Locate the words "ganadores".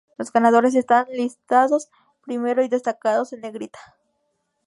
0.33-0.73